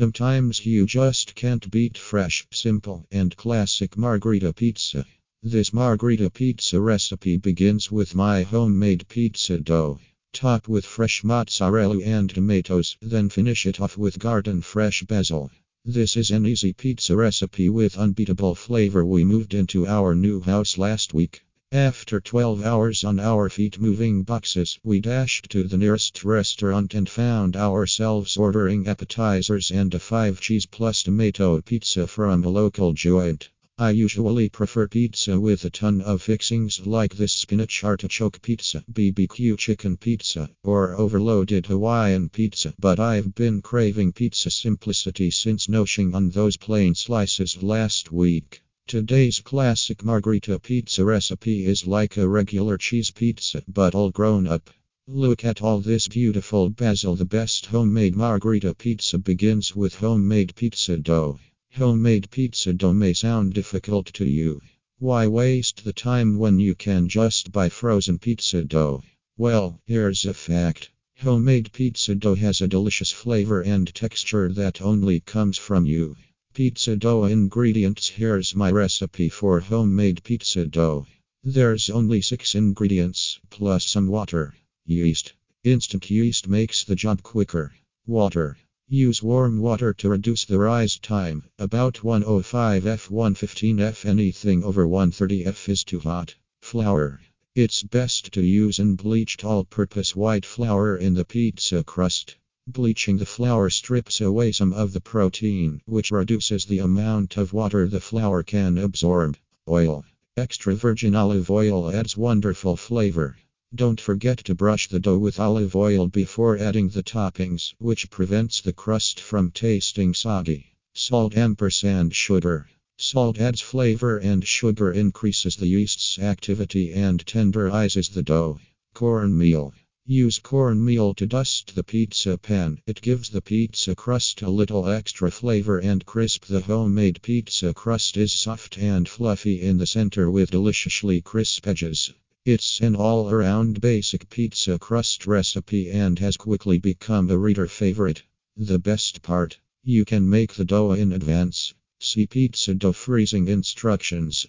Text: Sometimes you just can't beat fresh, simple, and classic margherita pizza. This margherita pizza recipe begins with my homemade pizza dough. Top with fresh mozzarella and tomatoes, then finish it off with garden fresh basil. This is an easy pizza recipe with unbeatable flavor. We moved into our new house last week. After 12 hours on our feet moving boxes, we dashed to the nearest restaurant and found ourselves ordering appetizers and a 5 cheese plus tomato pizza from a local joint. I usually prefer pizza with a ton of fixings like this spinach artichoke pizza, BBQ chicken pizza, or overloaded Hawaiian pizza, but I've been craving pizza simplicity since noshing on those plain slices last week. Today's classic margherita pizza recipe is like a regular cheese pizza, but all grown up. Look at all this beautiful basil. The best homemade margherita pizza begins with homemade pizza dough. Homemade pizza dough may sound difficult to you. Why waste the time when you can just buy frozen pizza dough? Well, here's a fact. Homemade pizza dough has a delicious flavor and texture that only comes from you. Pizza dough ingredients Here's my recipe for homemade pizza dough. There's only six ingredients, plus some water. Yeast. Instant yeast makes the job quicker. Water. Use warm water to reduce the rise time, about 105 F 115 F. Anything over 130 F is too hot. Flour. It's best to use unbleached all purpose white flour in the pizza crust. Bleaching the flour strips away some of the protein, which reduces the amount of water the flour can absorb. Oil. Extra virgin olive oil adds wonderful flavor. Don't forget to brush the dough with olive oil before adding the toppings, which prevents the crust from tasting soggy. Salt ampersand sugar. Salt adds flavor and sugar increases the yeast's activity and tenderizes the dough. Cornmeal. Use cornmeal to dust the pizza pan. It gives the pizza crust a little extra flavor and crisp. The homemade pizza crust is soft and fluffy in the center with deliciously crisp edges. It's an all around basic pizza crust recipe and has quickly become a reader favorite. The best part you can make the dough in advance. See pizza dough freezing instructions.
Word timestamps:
Sometimes 0.00 0.64
you 0.64 0.86
just 0.86 1.34
can't 1.34 1.70
beat 1.70 1.98
fresh, 1.98 2.46
simple, 2.50 3.06
and 3.12 3.36
classic 3.36 3.98
margherita 3.98 4.50
pizza. 4.54 5.04
This 5.42 5.74
margherita 5.74 6.30
pizza 6.30 6.80
recipe 6.80 7.36
begins 7.36 7.92
with 7.92 8.14
my 8.14 8.42
homemade 8.42 9.06
pizza 9.08 9.58
dough. 9.60 10.00
Top 10.32 10.68
with 10.68 10.86
fresh 10.86 11.22
mozzarella 11.22 12.02
and 12.02 12.30
tomatoes, 12.30 12.96
then 13.02 13.28
finish 13.28 13.66
it 13.66 13.78
off 13.78 13.98
with 13.98 14.18
garden 14.18 14.62
fresh 14.62 15.02
basil. 15.02 15.50
This 15.84 16.16
is 16.16 16.30
an 16.30 16.46
easy 16.46 16.72
pizza 16.72 17.14
recipe 17.14 17.68
with 17.68 17.98
unbeatable 17.98 18.54
flavor. 18.54 19.04
We 19.04 19.22
moved 19.24 19.52
into 19.52 19.86
our 19.86 20.14
new 20.14 20.40
house 20.40 20.78
last 20.78 21.12
week. 21.12 21.42
After 21.72 22.20
12 22.20 22.64
hours 22.64 23.04
on 23.04 23.20
our 23.20 23.48
feet 23.48 23.78
moving 23.78 24.24
boxes, 24.24 24.80
we 24.82 24.98
dashed 24.98 25.50
to 25.50 25.62
the 25.62 25.76
nearest 25.76 26.24
restaurant 26.24 26.94
and 26.94 27.08
found 27.08 27.54
ourselves 27.56 28.36
ordering 28.36 28.88
appetizers 28.88 29.70
and 29.70 29.94
a 29.94 30.00
5 30.00 30.40
cheese 30.40 30.66
plus 30.66 31.04
tomato 31.04 31.60
pizza 31.60 32.08
from 32.08 32.42
a 32.42 32.48
local 32.48 32.92
joint. 32.92 33.50
I 33.78 33.90
usually 33.90 34.48
prefer 34.48 34.88
pizza 34.88 35.38
with 35.38 35.64
a 35.64 35.70
ton 35.70 36.00
of 36.00 36.22
fixings 36.22 36.84
like 36.88 37.14
this 37.14 37.32
spinach 37.32 37.84
artichoke 37.84 38.42
pizza, 38.42 38.82
BBQ 38.92 39.56
chicken 39.56 39.96
pizza, 39.96 40.50
or 40.64 40.96
overloaded 40.96 41.66
Hawaiian 41.66 42.30
pizza, 42.30 42.74
but 42.80 42.98
I've 42.98 43.32
been 43.36 43.62
craving 43.62 44.14
pizza 44.14 44.50
simplicity 44.50 45.30
since 45.30 45.68
noshing 45.68 46.14
on 46.16 46.30
those 46.30 46.56
plain 46.56 46.96
slices 46.96 47.62
last 47.62 48.10
week. 48.10 48.60
Today's 48.90 49.38
classic 49.38 50.04
margherita 50.04 50.58
pizza 50.58 51.04
recipe 51.04 51.64
is 51.64 51.86
like 51.86 52.16
a 52.16 52.26
regular 52.26 52.76
cheese 52.76 53.12
pizza, 53.12 53.62
but 53.68 53.94
all 53.94 54.10
grown 54.10 54.48
up. 54.48 54.68
Look 55.06 55.44
at 55.44 55.62
all 55.62 55.78
this 55.78 56.08
beautiful 56.08 56.70
basil. 56.70 57.14
The 57.14 57.24
best 57.24 57.66
homemade 57.66 58.16
margherita 58.16 58.74
pizza 58.74 59.16
begins 59.18 59.76
with 59.76 59.94
homemade 59.94 60.56
pizza 60.56 60.96
dough. 60.96 61.38
Homemade 61.76 62.32
pizza 62.32 62.72
dough 62.72 62.92
may 62.92 63.12
sound 63.12 63.54
difficult 63.54 64.06
to 64.14 64.24
you. 64.24 64.60
Why 64.98 65.28
waste 65.28 65.84
the 65.84 65.92
time 65.92 66.36
when 66.36 66.58
you 66.58 66.74
can 66.74 67.08
just 67.08 67.52
buy 67.52 67.68
frozen 67.68 68.18
pizza 68.18 68.64
dough? 68.64 69.04
Well, 69.36 69.80
here's 69.86 70.24
a 70.24 70.34
fact. 70.34 70.90
Homemade 71.20 71.70
pizza 71.72 72.16
dough 72.16 72.34
has 72.34 72.60
a 72.60 72.66
delicious 72.66 73.12
flavor 73.12 73.60
and 73.60 73.94
texture 73.94 74.52
that 74.54 74.82
only 74.82 75.20
comes 75.20 75.58
from 75.58 75.86
you. 75.86 76.16
Pizza 76.52 76.96
dough 76.96 77.26
ingredients 77.26 78.08
Here's 78.08 78.56
my 78.56 78.72
recipe 78.72 79.28
for 79.28 79.60
homemade 79.60 80.24
pizza 80.24 80.66
dough. 80.66 81.06
There's 81.44 81.88
only 81.88 82.20
six 82.20 82.56
ingredients, 82.56 83.38
plus 83.50 83.86
some 83.86 84.08
water. 84.08 84.56
Yeast. 84.84 85.32
Instant 85.62 86.10
yeast 86.10 86.48
makes 86.48 86.82
the 86.82 86.96
job 86.96 87.22
quicker. 87.22 87.72
Water. 88.04 88.58
Use 88.88 89.22
warm 89.22 89.60
water 89.60 89.94
to 89.94 90.08
reduce 90.08 90.44
the 90.44 90.58
rise 90.58 90.98
time, 90.98 91.44
about 91.56 92.02
105 92.02 92.84
F 92.84 93.08
115 93.08 93.78
F. 93.78 94.04
Anything 94.04 94.64
over 94.64 94.88
130 94.88 95.46
F 95.46 95.68
is 95.68 95.84
too 95.84 96.00
hot. 96.00 96.34
Flour. 96.62 97.20
It's 97.54 97.84
best 97.84 98.32
to 98.32 98.42
use 98.42 98.80
unbleached 98.80 99.44
all 99.44 99.62
purpose 99.62 100.16
white 100.16 100.44
flour 100.44 100.96
in 100.96 101.14
the 101.14 101.24
pizza 101.24 101.84
crust. 101.84 102.34
Bleaching 102.66 103.16
the 103.16 103.26
flour 103.26 103.68
strips 103.70 104.20
away 104.20 104.52
some 104.52 104.72
of 104.74 104.92
the 104.92 105.00
protein, 105.00 105.80
which 105.86 106.10
reduces 106.10 106.66
the 106.66 106.78
amount 106.78 107.36
of 107.36 107.52
water 107.52 107.88
the 107.88 108.00
flour 108.00 108.42
can 108.42 108.78
absorb. 108.78 109.38
Oil. 109.66 110.04
Extra 110.36 110.74
virgin 110.74 111.14
olive 111.14 111.50
oil 111.50 111.90
adds 111.90 112.16
wonderful 112.16 112.76
flavor. 112.76 113.36
Don't 113.74 114.00
forget 114.00 114.38
to 114.44 114.54
brush 114.54 114.88
the 114.88 115.00
dough 115.00 115.18
with 115.18 115.40
olive 115.40 115.74
oil 115.74 116.06
before 116.06 116.58
adding 116.58 116.90
the 116.90 117.02
toppings, 117.02 117.74
which 117.78 118.10
prevents 118.10 118.60
the 118.60 118.72
crust 118.72 119.20
from 119.20 119.50
tasting 119.50 120.12
soggy. 120.14 120.66
Salt 120.94 121.36
ampersand 121.36 122.14
sugar. 122.14 122.68
Salt 122.98 123.40
adds 123.40 123.60
flavor 123.60 124.18
and 124.18 124.46
sugar 124.46 124.92
increases 124.92 125.56
the 125.56 125.66
yeast's 125.66 126.18
activity 126.18 126.92
and 126.92 127.24
tenderizes 127.24 128.12
the 128.12 128.22
dough. 128.22 128.60
Cornmeal. 128.92 129.72
Use 130.12 130.40
cornmeal 130.40 131.14
to 131.14 131.24
dust 131.24 131.76
the 131.76 131.84
pizza 131.84 132.36
pan. 132.36 132.80
It 132.84 133.00
gives 133.00 133.28
the 133.28 133.40
pizza 133.40 133.94
crust 133.94 134.42
a 134.42 134.50
little 134.50 134.88
extra 134.88 135.30
flavor 135.30 135.78
and 135.78 136.04
crisp. 136.04 136.46
The 136.46 136.62
homemade 136.62 137.22
pizza 137.22 137.72
crust 137.72 138.16
is 138.16 138.32
soft 138.32 138.76
and 138.76 139.08
fluffy 139.08 139.60
in 139.60 139.78
the 139.78 139.86
center 139.86 140.28
with 140.28 140.50
deliciously 140.50 141.20
crisp 141.20 141.64
edges. 141.64 142.12
It's 142.44 142.80
an 142.80 142.96
all 142.96 143.30
around 143.30 143.80
basic 143.80 144.28
pizza 144.28 144.80
crust 144.80 145.28
recipe 145.28 145.88
and 145.88 146.18
has 146.18 146.36
quickly 146.36 146.80
become 146.80 147.30
a 147.30 147.38
reader 147.38 147.68
favorite. 147.68 148.24
The 148.56 148.80
best 148.80 149.22
part 149.22 149.60
you 149.84 150.04
can 150.04 150.28
make 150.28 150.54
the 150.54 150.64
dough 150.64 150.90
in 150.90 151.12
advance. 151.12 151.72
See 152.00 152.26
pizza 152.26 152.74
dough 152.74 152.94
freezing 152.94 153.46
instructions. 153.46 154.48